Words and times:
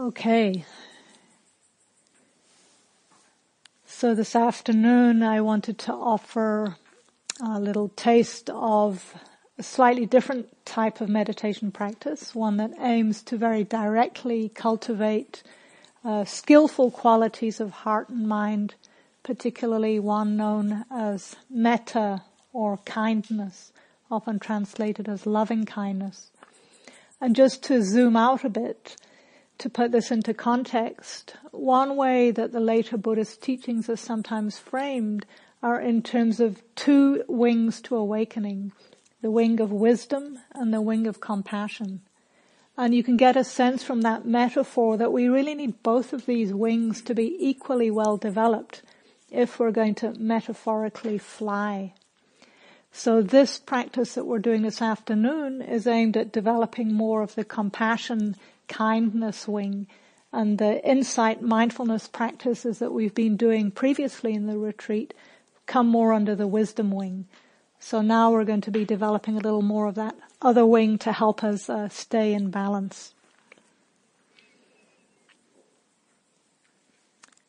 Okay. 0.00 0.64
So 3.84 4.14
this 4.14 4.34
afternoon 4.34 5.22
I 5.22 5.42
wanted 5.42 5.76
to 5.80 5.92
offer 5.92 6.76
a 7.38 7.60
little 7.60 7.90
taste 7.90 8.48
of 8.48 9.14
a 9.58 9.62
slightly 9.62 10.06
different 10.06 10.46
type 10.64 11.02
of 11.02 11.10
meditation 11.10 11.70
practice, 11.70 12.34
one 12.34 12.56
that 12.56 12.72
aims 12.80 13.22
to 13.24 13.36
very 13.36 13.62
directly 13.62 14.48
cultivate 14.48 15.42
uh, 16.02 16.24
skillful 16.24 16.90
qualities 16.90 17.60
of 17.60 17.70
heart 17.70 18.08
and 18.08 18.26
mind, 18.26 18.76
particularly 19.22 19.98
one 19.98 20.34
known 20.34 20.86
as 20.90 21.36
metta 21.50 22.22
or 22.54 22.78
kindness, 22.86 23.70
often 24.10 24.38
translated 24.38 25.10
as 25.10 25.26
loving 25.26 25.66
kindness. 25.66 26.30
And 27.20 27.36
just 27.36 27.62
to 27.64 27.82
zoom 27.82 28.16
out 28.16 28.44
a 28.44 28.48
bit, 28.48 28.96
to 29.60 29.70
put 29.70 29.92
this 29.92 30.10
into 30.10 30.32
context, 30.32 31.36
one 31.52 31.94
way 31.94 32.30
that 32.30 32.50
the 32.50 32.60
later 32.60 32.96
Buddhist 32.96 33.42
teachings 33.42 33.90
are 33.90 33.96
sometimes 33.96 34.58
framed 34.58 35.26
are 35.62 35.78
in 35.78 36.02
terms 36.02 36.40
of 36.40 36.62
two 36.74 37.22
wings 37.28 37.82
to 37.82 37.94
awakening, 37.94 38.72
the 39.20 39.30
wing 39.30 39.60
of 39.60 39.70
wisdom 39.70 40.38
and 40.54 40.72
the 40.72 40.80
wing 40.80 41.06
of 41.06 41.20
compassion. 41.20 42.00
And 42.78 42.94
you 42.94 43.02
can 43.02 43.18
get 43.18 43.36
a 43.36 43.44
sense 43.44 43.84
from 43.84 44.00
that 44.00 44.24
metaphor 44.24 44.96
that 44.96 45.12
we 45.12 45.28
really 45.28 45.54
need 45.54 45.82
both 45.82 46.14
of 46.14 46.24
these 46.24 46.54
wings 46.54 47.02
to 47.02 47.14
be 47.14 47.36
equally 47.38 47.90
well 47.90 48.16
developed 48.16 48.82
if 49.30 49.58
we're 49.58 49.72
going 49.72 49.94
to 49.96 50.18
metaphorically 50.18 51.18
fly. 51.18 51.92
So 52.92 53.20
this 53.20 53.58
practice 53.58 54.14
that 54.14 54.24
we're 54.24 54.38
doing 54.38 54.62
this 54.62 54.80
afternoon 54.80 55.60
is 55.60 55.86
aimed 55.86 56.16
at 56.16 56.32
developing 56.32 56.94
more 56.94 57.22
of 57.22 57.34
the 57.34 57.44
compassion 57.44 58.36
kindness 58.70 59.46
wing 59.46 59.86
and 60.32 60.58
the 60.58 60.82
insight 60.88 61.42
mindfulness 61.42 62.08
practices 62.08 62.78
that 62.78 62.92
we've 62.92 63.14
been 63.14 63.36
doing 63.36 63.70
previously 63.70 64.32
in 64.32 64.46
the 64.46 64.56
retreat 64.56 65.12
come 65.66 65.88
more 65.88 66.12
under 66.12 66.34
the 66.34 66.46
wisdom 66.46 66.90
wing. 66.90 67.26
So 67.80 68.00
now 68.00 68.30
we're 68.30 68.44
going 68.44 68.60
to 68.62 68.70
be 68.70 68.84
developing 68.84 69.36
a 69.36 69.40
little 69.40 69.62
more 69.62 69.86
of 69.86 69.96
that 69.96 70.14
other 70.40 70.64
wing 70.64 70.98
to 70.98 71.12
help 71.12 71.42
us 71.42 71.68
uh, 71.68 71.88
stay 71.88 72.32
in 72.32 72.50
balance. 72.50 73.12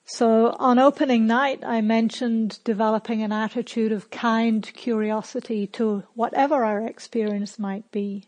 So 0.06 0.56
on 0.60 0.78
opening 0.78 1.26
night, 1.26 1.64
I 1.64 1.80
mentioned 1.80 2.60
developing 2.66 3.24
an 3.24 3.32
attitude 3.32 3.94
of 3.94 4.10
kind 4.10 4.70
curiosity 4.74 5.68
to 5.68 6.04
whatever 6.16 6.66
our 6.66 6.86
experience 6.86 7.58
might 7.58 7.90
be. 7.92 8.26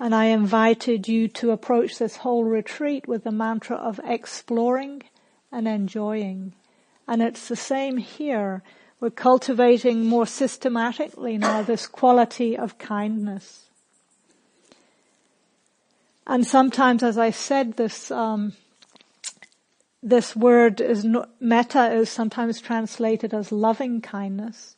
And 0.00 0.14
I 0.14 0.26
invited 0.26 1.08
you 1.08 1.28
to 1.28 1.50
approach 1.50 1.98
this 1.98 2.16
whole 2.16 2.44
retreat 2.44 3.08
with 3.08 3.24
the 3.24 3.32
mantra 3.32 3.76
of 3.76 4.00
exploring 4.04 5.02
and 5.50 5.66
enjoying. 5.66 6.54
And 7.08 7.22
it's 7.22 7.48
the 7.48 7.56
same 7.56 7.96
here. 7.96 8.62
We're 9.00 9.10
cultivating 9.10 10.06
more 10.06 10.26
systematically 10.26 11.38
now 11.38 11.62
this 11.62 11.86
quality 11.86 12.56
of 12.56 12.78
kindness. 12.78 13.66
And 16.26 16.46
sometimes, 16.46 17.02
as 17.02 17.18
I 17.18 17.30
said, 17.30 17.74
this 17.76 18.10
um, 18.10 18.54
this 20.02 20.36
word 20.36 20.80
is 20.80 21.04
no, 21.04 21.26
metta 21.40 21.92
is 21.92 22.08
sometimes 22.08 22.60
translated 22.60 23.34
as 23.34 23.50
loving 23.50 24.00
kindness, 24.00 24.76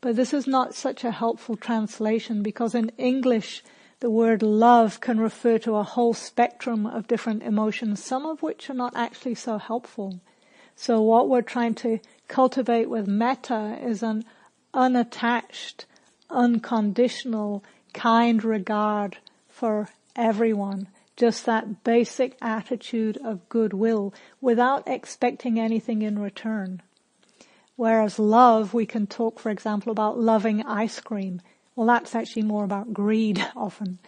but 0.00 0.16
this 0.16 0.32
is 0.32 0.46
not 0.46 0.74
such 0.74 1.04
a 1.04 1.10
helpful 1.10 1.56
translation 1.56 2.42
because 2.42 2.74
in 2.74 2.90
English 2.96 3.64
the 4.00 4.10
word 4.10 4.42
love 4.42 5.00
can 5.00 5.18
refer 5.18 5.58
to 5.58 5.74
a 5.74 5.82
whole 5.82 6.14
spectrum 6.14 6.86
of 6.86 7.08
different 7.08 7.42
emotions, 7.42 8.02
some 8.02 8.24
of 8.24 8.42
which 8.42 8.70
are 8.70 8.74
not 8.74 8.96
actually 8.96 9.34
so 9.34 9.58
helpful. 9.58 10.20
So 10.76 11.00
what 11.02 11.28
we're 11.28 11.42
trying 11.42 11.74
to 11.76 11.98
cultivate 12.28 12.88
with 12.88 13.08
metta 13.08 13.78
is 13.82 14.02
an 14.02 14.24
unattached, 14.72 15.86
unconditional, 16.30 17.64
kind 17.92 18.44
regard 18.44 19.18
for 19.48 19.88
everyone. 20.14 20.86
Just 21.16 21.46
that 21.46 21.82
basic 21.82 22.36
attitude 22.40 23.18
of 23.24 23.48
goodwill 23.48 24.14
without 24.40 24.86
expecting 24.86 25.58
anything 25.58 26.02
in 26.02 26.20
return. 26.20 26.80
Whereas 27.74 28.20
love, 28.20 28.72
we 28.72 28.86
can 28.86 29.08
talk, 29.08 29.40
for 29.40 29.50
example, 29.50 29.90
about 29.90 30.18
loving 30.18 30.64
ice 30.64 31.00
cream. 31.00 31.40
Well, 31.78 31.86
that's 31.86 32.16
actually 32.16 32.42
more 32.42 32.64
about 32.64 32.92
greed 32.92 33.40
often. 33.54 34.00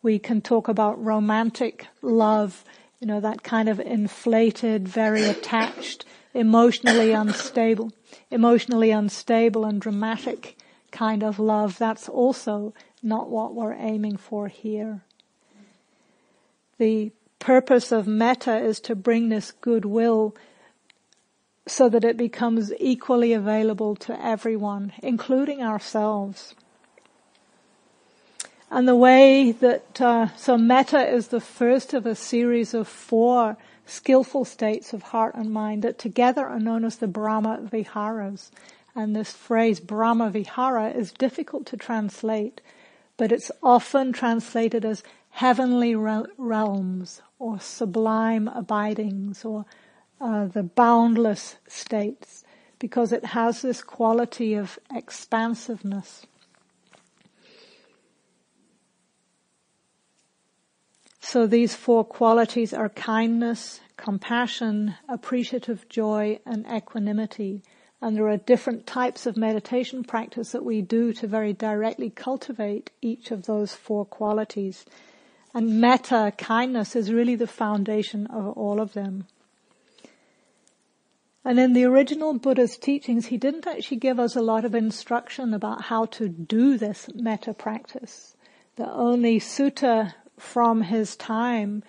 We 0.00 0.20
can 0.20 0.40
talk 0.40 0.68
about 0.68 1.04
romantic 1.04 1.88
love, 2.00 2.64
you 3.00 3.08
know, 3.08 3.18
that 3.18 3.42
kind 3.42 3.68
of 3.68 3.80
inflated, 3.80 4.86
very 4.86 5.24
attached, 5.24 6.04
emotionally 6.34 7.10
unstable, 7.10 7.90
emotionally 8.30 8.92
unstable 8.92 9.64
and 9.64 9.80
dramatic 9.80 10.56
kind 10.92 11.24
of 11.24 11.40
love. 11.40 11.78
That's 11.78 12.08
also 12.08 12.72
not 13.02 13.28
what 13.28 13.56
we're 13.56 13.74
aiming 13.74 14.18
for 14.18 14.46
here. 14.46 15.00
The 16.78 17.10
purpose 17.40 17.90
of 17.90 18.06
metta 18.06 18.56
is 18.56 18.78
to 18.82 18.94
bring 18.94 19.30
this 19.30 19.50
goodwill 19.50 20.36
so 21.66 21.88
that 21.88 22.04
it 22.04 22.16
becomes 22.16 22.72
equally 22.78 23.32
available 23.32 23.96
to 23.96 24.24
everyone, 24.24 24.92
including 25.02 25.60
ourselves. 25.60 26.54
And 28.70 28.88
the 28.88 28.96
way 28.96 29.52
that, 29.52 30.00
uh, 30.00 30.28
so 30.36 30.58
metta 30.58 31.08
is 31.08 31.28
the 31.28 31.40
first 31.40 31.94
of 31.94 32.04
a 32.04 32.14
series 32.14 32.74
of 32.74 32.88
four 32.88 33.56
skillful 33.86 34.44
states 34.44 34.92
of 34.92 35.02
heart 35.02 35.34
and 35.36 35.52
mind 35.52 35.82
that 35.84 35.98
together 35.98 36.44
are 36.44 36.58
known 36.58 36.84
as 36.84 36.96
the 36.96 37.06
Brahma 37.06 37.60
Viharas. 37.62 38.50
And 38.94 39.14
this 39.14 39.30
phrase 39.30 39.78
Brahma 39.78 40.30
Vihara 40.30 40.90
is 40.90 41.12
difficult 41.12 41.66
to 41.66 41.76
translate, 41.76 42.60
but 43.16 43.30
it's 43.30 43.52
often 43.62 44.12
translated 44.12 44.84
as 44.84 45.04
heavenly 45.30 45.94
realms 45.94 47.22
or 47.38 47.60
sublime 47.60 48.48
abidings 48.48 49.44
or 49.44 49.66
uh, 50.20 50.46
the 50.46 50.62
boundless 50.62 51.56
states 51.68 52.42
because 52.78 53.12
it 53.12 53.24
has 53.24 53.62
this 53.62 53.82
quality 53.82 54.54
of 54.54 54.78
expansiveness. 54.94 56.26
So 61.28 61.48
these 61.48 61.74
four 61.74 62.04
qualities 62.04 62.72
are 62.72 62.88
kindness, 62.88 63.80
compassion, 63.96 64.94
appreciative 65.08 65.88
joy, 65.88 66.38
and 66.46 66.64
equanimity. 66.72 67.64
And 68.00 68.16
there 68.16 68.28
are 68.28 68.36
different 68.36 68.86
types 68.86 69.26
of 69.26 69.36
meditation 69.36 70.04
practice 70.04 70.52
that 70.52 70.64
we 70.64 70.82
do 70.82 71.12
to 71.14 71.26
very 71.26 71.52
directly 71.52 72.10
cultivate 72.10 72.92
each 73.02 73.32
of 73.32 73.46
those 73.46 73.74
four 73.74 74.04
qualities. 74.04 74.84
And 75.52 75.80
metta, 75.80 76.32
kindness, 76.38 76.94
is 76.94 77.12
really 77.12 77.34
the 77.34 77.48
foundation 77.48 78.28
of 78.28 78.56
all 78.56 78.80
of 78.80 78.92
them. 78.92 79.26
And 81.44 81.58
in 81.58 81.72
the 81.72 81.86
original 81.86 82.38
Buddha's 82.38 82.78
teachings, 82.78 83.26
he 83.26 83.36
didn't 83.36 83.66
actually 83.66 83.96
give 83.96 84.20
us 84.20 84.36
a 84.36 84.42
lot 84.42 84.64
of 84.64 84.76
instruction 84.76 85.54
about 85.54 85.86
how 85.86 86.04
to 86.06 86.28
do 86.28 86.78
this 86.78 87.08
metta 87.16 87.52
practice. 87.52 88.36
The 88.76 88.88
only 88.88 89.40
sutta 89.40 90.14
from 90.38 90.82
his 90.82 91.16
time 91.16 91.82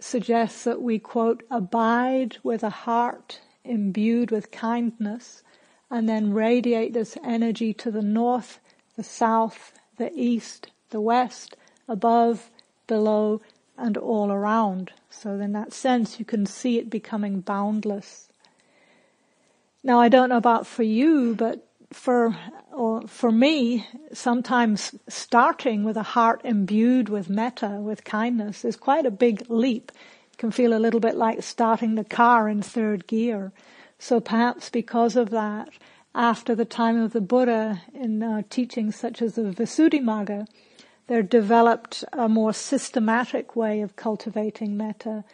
suggests 0.00 0.64
that 0.64 0.82
we 0.82 0.98
quote, 0.98 1.42
abide 1.50 2.38
with 2.42 2.62
a 2.62 2.70
heart 2.70 3.40
imbued 3.64 4.30
with 4.30 4.50
kindness 4.50 5.42
and 5.90 6.08
then 6.08 6.32
radiate 6.32 6.92
this 6.92 7.16
energy 7.24 7.72
to 7.74 7.90
the 7.90 8.02
north, 8.02 8.60
the 8.96 9.02
south, 9.02 9.72
the 9.96 10.12
east, 10.14 10.70
the 10.90 11.00
west, 11.00 11.56
above, 11.88 12.50
below, 12.86 13.40
and 13.76 13.96
all 13.96 14.30
around. 14.30 14.92
So 15.10 15.38
in 15.40 15.52
that 15.52 15.72
sense, 15.72 16.18
you 16.18 16.24
can 16.24 16.46
see 16.46 16.78
it 16.78 16.90
becoming 16.90 17.40
boundless. 17.40 18.28
Now 19.82 20.00
I 20.00 20.08
don't 20.08 20.28
know 20.28 20.36
about 20.36 20.66
for 20.66 20.82
you, 20.82 21.34
but 21.34 21.67
for 21.92 22.36
or 22.72 23.06
for 23.08 23.32
me, 23.32 23.86
sometimes 24.12 24.94
starting 25.08 25.84
with 25.84 25.96
a 25.96 26.02
heart 26.02 26.40
imbued 26.44 27.08
with 27.08 27.28
metta, 27.28 27.80
with 27.80 28.04
kindness, 28.04 28.64
is 28.64 28.76
quite 28.76 29.06
a 29.06 29.10
big 29.10 29.48
leap. 29.48 29.90
It 30.32 30.38
can 30.38 30.50
feel 30.50 30.72
a 30.72 30.78
little 30.78 31.00
bit 31.00 31.16
like 31.16 31.42
starting 31.42 31.94
the 31.94 32.04
car 32.04 32.48
in 32.48 32.62
third 32.62 33.06
gear. 33.06 33.52
So 33.98 34.20
perhaps 34.20 34.70
because 34.70 35.16
of 35.16 35.30
that, 35.30 35.70
after 36.14 36.54
the 36.54 36.64
time 36.64 37.00
of 37.00 37.12
the 37.12 37.20
Buddha, 37.20 37.82
in 37.92 38.22
uh, 38.22 38.42
teachings 38.48 38.94
such 38.94 39.20
as 39.20 39.34
the 39.34 39.42
Visuddhimagga, 39.42 40.46
there 41.08 41.22
developed 41.22 42.04
a 42.12 42.28
more 42.28 42.52
systematic 42.52 43.56
way 43.56 43.80
of 43.80 43.96
cultivating 43.96 44.76
metta, 44.76 45.24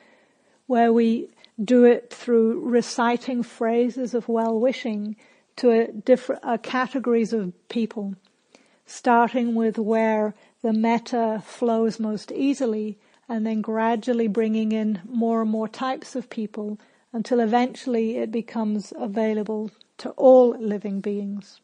where 0.67 0.93
we 0.93 1.29
do 1.63 1.85
it 1.85 2.11
through 2.13 2.61
reciting 2.61 3.43
phrases 3.43 4.15
of 4.15 4.29
well-wishing, 4.29 5.17
to 5.57 5.93
different 5.93 6.45
uh, 6.45 6.59
categories 6.59 7.33
of 7.33 7.53
people, 7.69 8.15
starting 8.87 9.55
with 9.55 9.79
where 9.79 10.35
the 10.63 10.73
metta 10.73 11.43
flows 11.45 12.01
most 12.01 12.33
easily, 12.33 12.99
and 13.29 13.47
then 13.47 13.61
gradually 13.61 14.29
bringing 14.29 14.73
in 14.73 15.01
more 15.09 15.43
and 15.43 15.51
more 15.51 15.69
types 15.69 16.15
of 16.15 16.29
people 16.29 16.79
until 17.13 17.41
eventually 17.41 18.17
it 18.17 18.31
becomes 18.31 18.93
available 18.97 19.71
to 19.99 20.11
all 20.11 20.51
living 20.59 21.01
beings. 21.01 21.61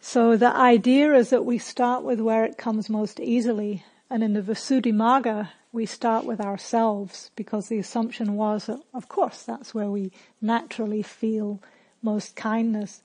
So 0.00 0.36
the 0.36 0.54
idea 0.54 1.14
is 1.14 1.30
that 1.30 1.44
we 1.44 1.58
start 1.58 2.04
with 2.04 2.20
where 2.20 2.44
it 2.44 2.58
comes 2.58 2.88
most 2.88 3.18
easily. 3.18 3.84
And 4.08 4.22
in 4.22 4.34
the 4.34 4.40
Visuddhimagga, 4.40 5.48
we 5.72 5.84
start 5.84 6.24
with 6.24 6.40
ourselves 6.40 7.30
because 7.34 7.68
the 7.68 7.78
assumption 7.78 8.34
was 8.34 8.66
that, 8.66 8.80
of 8.94 9.08
course, 9.08 9.42
that's 9.42 9.74
where 9.74 9.90
we 9.90 10.12
naturally 10.40 11.02
feel 11.02 11.60
most 12.06 12.36
kindness. 12.36 13.02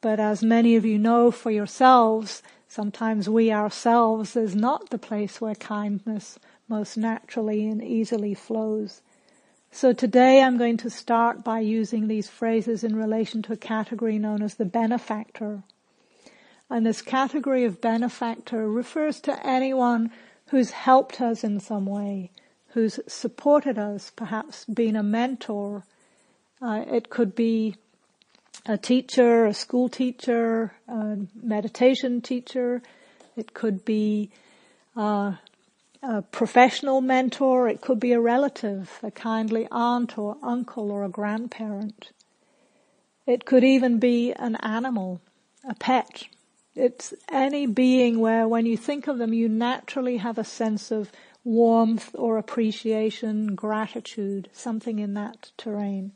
But 0.00 0.18
as 0.18 0.42
many 0.42 0.74
of 0.74 0.84
you 0.84 0.98
know 0.98 1.30
for 1.30 1.50
yourselves, 1.50 2.42
sometimes 2.66 3.28
we 3.28 3.52
ourselves 3.52 4.34
is 4.34 4.56
not 4.56 4.90
the 4.90 4.98
place 4.98 5.40
where 5.40 5.54
kindness 5.54 6.38
most 6.66 6.96
naturally 6.96 7.68
and 7.68 7.82
easily 7.82 8.34
flows. 8.34 9.02
So 9.70 9.92
today 9.92 10.42
I'm 10.42 10.56
going 10.56 10.78
to 10.78 10.90
start 10.90 11.44
by 11.44 11.60
using 11.60 12.08
these 12.08 12.28
phrases 12.28 12.82
in 12.82 12.96
relation 12.96 13.42
to 13.42 13.52
a 13.52 13.56
category 13.56 14.18
known 14.18 14.42
as 14.42 14.54
the 14.54 14.64
benefactor. 14.64 15.62
And 16.70 16.86
this 16.86 17.02
category 17.02 17.64
of 17.64 17.80
benefactor 17.80 18.68
refers 18.68 19.20
to 19.20 19.46
anyone 19.46 20.10
who's 20.46 20.70
helped 20.70 21.20
us 21.20 21.44
in 21.44 21.60
some 21.60 21.86
way, 21.86 22.30
who's 22.68 22.98
supported 23.06 23.78
us, 23.78 24.10
perhaps 24.14 24.64
been 24.64 24.96
a 24.96 25.02
mentor. 25.02 25.84
Uh, 26.62 26.84
it 26.90 27.10
could 27.10 27.34
be 27.34 27.76
a 28.68 28.76
teacher, 28.76 29.46
a 29.46 29.54
school 29.54 29.88
teacher, 29.88 30.72
a 30.86 31.16
meditation 31.34 32.20
teacher. 32.20 32.82
It 33.34 33.54
could 33.54 33.84
be 33.84 34.30
uh, 34.94 35.32
a 36.02 36.22
professional 36.22 37.00
mentor. 37.00 37.68
It 37.68 37.80
could 37.80 37.98
be 37.98 38.12
a 38.12 38.20
relative, 38.20 38.98
a 39.02 39.10
kindly 39.10 39.66
aunt 39.70 40.18
or 40.18 40.36
uncle 40.42 40.90
or 40.90 41.02
a 41.02 41.08
grandparent. 41.08 42.12
It 43.26 43.46
could 43.46 43.64
even 43.64 43.98
be 43.98 44.32
an 44.34 44.56
animal, 44.56 45.22
a 45.68 45.74
pet. 45.74 46.24
It's 46.74 47.14
any 47.30 47.66
being 47.66 48.20
where 48.20 48.46
when 48.46 48.66
you 48.66 48.76
think 48.76 49.08
of 49.08 49.16
them, 49.18 49.32
you 49.32 49.48
naturally 49.48 50.18
have 50.18 50.36
a 50.36 50.44
sense 50.44 50.90
of 50.90 51.10
warmth 51.42 52.14
or 52.14 52.36
appreciation, 52.36 53.54
gratitude, 53.54 54.50
something 54.52 54.98
in 54.98 55.14
that 55.14 55.52
terrain. 55.56 56.12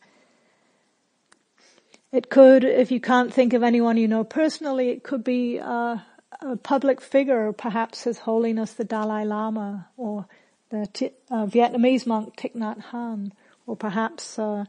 It 2.12 2.28
could, 2.28 2.62
if 2.62 2.90
you 2.90 3.00
can't 3.00 3.32
think 3.32 3.54
of 3.54 3.62
anyone 3.62 3.96
you 3.96 4.06
know 4.06 4.22
personally, 4.22 4.90
it 4.90 5.02
could 5.02 5.24
be 5.24 5.56
a, 5.56 6.04
a 6.42 6.56
public 6.56 7.00
figure, 7.00 7.50
perhaps 7.54 8.04
His 8.04 8.18
Holiness 8.18 8.74
the 8.74 8.84
Dalai 8.84 9.24
Lama, 9.24 9.88
or 9.96 10.26
the 10.68 10.86
T- 10.92 11.12
uh, 11.30 11.46
Vietnamese 11.46 12.06
monk 12.06 12.36
Thich 12.36 12.54
Nhat 12.54 12.84
Hanh, 12.90 13.32
or 13.66 13.76
perhaps 13.76 14.38
uh, 14.38 14.66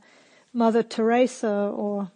Mother 0.54 0.84
Teresa, 0.84 1.50
or 1.52 2.12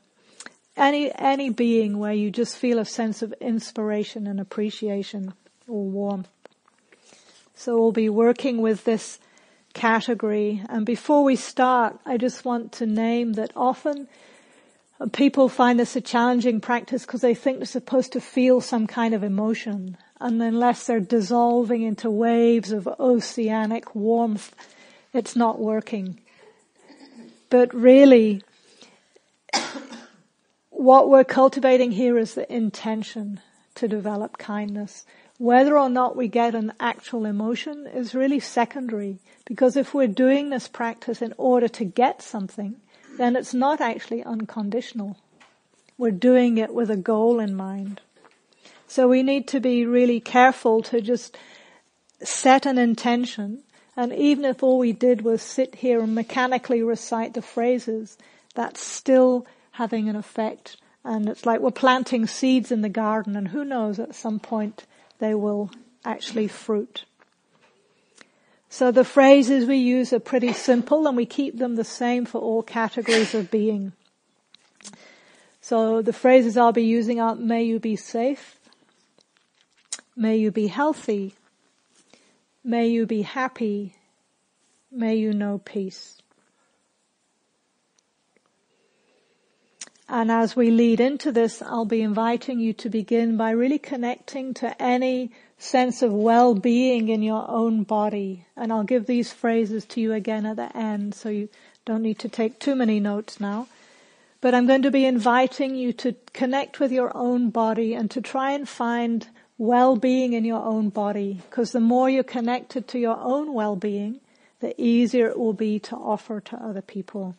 any 0.78 1.12
any 1.16 1.50
being 1.50 1.98
where 1.98 2.14
you 2.14 2.32
just 2.32 2.58
feel 2.58 2.80
a 2.80 2.86
sense 2.86 3.22
of 3.22 3.34
inspiration 3.42 4.28
and 4.28 4.40
appreciation 4.40 5.34
or 5.68 5.84
warmth. 5.84 6.30
So 7.54 7.76
we'll 7.76 7.92
be 7.92 8.08
working 8.08 8.62
with 8.62 8.86
this 8.86 9.20
category. 9.74 10.64
And 10.70 10.86
before 10.86 11.26
we 11.26 11.36
start, 11.36 12.00
I 12.06 12.16
just 12.16 12.46
want 12.46 12.72
to 12.74 12.86
name 12.86 13.34
that 13.34 13.52
often 13.58 14.08
People 15.12 15.48
find 15.48 15.80
this 15.80 15.96
a 15.96 16.02
challenging 16.02 16.60
practice 16.60 17.06
because 17.06 17.22
they 17.22 17.36
think 17.36 17.58
they're 17.58 17.66
supposed 17.68 18.14
to 18.14 18.22
feel 18.22 18.62
some 18.62 18.88
kind 18.88 19.14
of 19.14 19.24
emotion. 19.24 19.96
And 20.20 20.42
unless 20.42 20.88
they're 20.88 21.00
dissolving 21.00 21.84
into 21.84 22.10
waves 22.10 22.72
of 22.72 22.88
oceanic 23.00 23.94
warmth, 23.94 24.56
it's 25.14 25.36
not 25.36 25.60
working. 25.60 26.20
But 27.52 27.74
really, 27.76 28.42
what 30.70 31.10
we're 31.10 31.24
cultivating 31.24 31.92
here 31.92 32.18
is 32.18 32.34
the 32.34 32.52
intention 32.52 33.40
to 33.76 33.88
develop 33.88 34.40
kindness. 34.40 35.06
Whether 35.38 35.78
or 35.78 35.90
not 35.90 36.16
we 36.16 36.28
get 36.28 36.56
an 36.56 36.74
actual 36.80 37.26
emotion 37.26 37.86
is 37.86 38.16
really 38.16 38.40
secondary 38.40 39.20
because 39.46 39.78
if 39.78 39.94
we're 39.94 40.08
doing 40.08 40.50
this 40.50 40.68
practice 40.68 41.22
in 41.22 41.36
order 41.38 41.68
to 41.68 41.86
get 41.86 42.24
something, 42.24 42.78
then 43.18 43.36
it's 43.36 43.54
not 43.54 43.82
actually 43.82 44.24
unconditional. 44.24 45.18
We're 45.98 46.12
doing 46.12 46.58
it 46.58 46.74
with 46.74 46.90
a 46.90 46.98
goal 46.98 47.40
in 47.40 47.56
mind. 47.56 48.02
So 48.88 49.08
we 49.08 49.24
need 49.24 49.48
to 49.50 49.60
be 49.60 49.86
really 49.86 50.20
careful 50.20 50.82
to 50.84 51.02
just 51.02 51.38
set 52.22 52.66
an 52.66 52.78
intention 52.78 53.64
and 53.98 54.14
even 54.14 54.46
if 54.46 54.62
all 54.62 54.78
we 54.78 54.94
did 54.94 55.24
was 55.24 55.42
sit 55.42 55.74
here 55.74 56.02
and 56.02 56.14
mechanically 56.14 56.84
recite 56.84 57.34
the 57.34 57.42
phrases, 57.42 58.16
that's 58.54 58.80
still 58.80 59.48
having 59.72 60.08
an 60.08 60.16
effect. 60.16 60.78
And 61.04 61.28
it's 61.28 61.48
like 61.48 61.62
we're 61.62 61.72
planting 61.72 62.28
seeds 62.28 62.72
in 62.72 62.84
the 62.84 62.90
garden 62.90 63.36
and 63.36 63.48
who 63.48 63.66
knows 63.66 64.00
at 64.00 64.14
some 64.14 64.40
point 64.40 64.86
they 65.18 65.34
will 65.34 65.72
actually 66.06 66.48
fruit. 66.48 67.06
So 68.78 68.92
the 68.92 69.04
phrases 69.04 69.66
we 69.66 69.78
use 69.78 70.14
are 70.14 70.20
pretty 70.20 70.54
simple 70.54 71.08
and 71.08 71.18
we 71.18 71.26
keep 71.26 71.58
them 71.58 71.78
the 71.78 71.84
same 71.84 72.28
for 72.28 72.40
all 72.40 72.62
categories 72.62 73.34
of 73.34 73.50
being. 73.50 73.94
So 75.62 76.04
the 76.04 76.14
phrases 76.14 76.56
I'll 76.58 76.74
be 76.74 76.84
using 76.84 77.20
are, 77.20 77.34
may 77.34 77.64
you 77.64 77.80
be 77.80 77.96
safe, 77.96 78.60
may 80.16 80.38
you 80.38 80.52
be 80.52 80.68
healthy, 80.68 81.34
may 82.64 82.88
you 82.90 83.08
be 83.08 83.24
happy, 83.24 83.96
may 84.92 85.16
you 85.16 85.34
know 85.34 85.58
peace. 85.58 86.22
And 90.08 90.32
as 90.32 90.56
we 90.56 90.70
lead 90.70 91.00
into 91.00 91.32
this, 91.32 91.64
I'll 91.64 91.86
be 91.86 92.04
inviting 92.04 92.60
you 92.60 92.74
to 92.74 92.92
begin 92.92 93.38
by 93.38 93.50
really 93.50 93.80
connecting 93.80 94.54
to 94.54 94.80
any 94.80 95.32
sense 95.58 96.02
of 96.02 96.14
well-being 96.14 97.10
in 97.10 97.24
your 97.24 97.50
own 97.50 97.84
body. 97.84 98.46
And 98.56 98.72
I'll 98.72 98.84
give 98.84 99.06
these 99.06 99.34
phrases 99.34 99.86
to 99.86 100.02
you 100.02 100.14
again 100.14 100.46
at 100.46 100.56
the 100.56 100.76
end, 100.76 101.16
so 101.16 101.30
you 101.30 101.50
don't 101.86 102.04
need 102.04 102.20
to 102.20 102.30
take 102.30 102.60
too 102.60 102.76
many 102.76 103.00
notes 103.00 103.40
now. 103.40 103.68
But 104.40 104.54
I'm 104.54 104.68
going 104.68 104.84
to 104.84 104.92
be 104.92 105.06
inviting 105.06 105.76
you 105.76 105.94
to 105.94 106.16
connect 106.34 106.80
with 106.80 106.92
your 106.92 107.12
own 107.16 107.50
body 107.50 107.94
and 107.96 108.12
to 108.12 108.22
try 108.22 108.52
and 108.52 108.70
find 108.70 109.28
well-being 109.58 110.34
in 110.34 110.46
your 110.46 110.64
own 110.64 110.90
body. 110.90 111.42
Because 111.50 111.72
the 111.72 111.80
more 111.80 112.08
you're 112.08 112.24
connected 112.24 112.88
to 112.90 113.00
your 113.00 113.18
own 113.20 113.54
well-being, 113.54 114.20
the 114.60 114.80
easier 114.80 115.28
it 115.28 115.40
will 115.40 115.54
be 115.54 115.80
to 115.80 115.96
offer 115.96 116.40
to 116.40 116.56
other 116.58 116.82
people. 116.82 117.36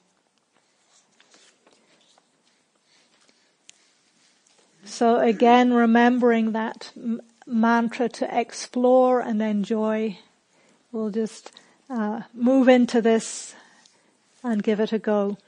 So 4.85 5.21
again, 5.21 5.73
remembering 5.73 6.53
that 6.53 6.93
mantra 7.49 8.09
to 8.09 8.39
explore 8.41 9.21
and 9.21 9.43
enjoy. 9.43 10.19
We'll 10.93 11.11
just 11.11 11.51
uh, 11.91 12.23
move 12.35 12.69
into 12.69 13.01
this 13.01 13.55
and 14.45 14.63
give 14.63 14.81
it 14.81 14.93
a 14.93 14.99
go. 14.99 15.39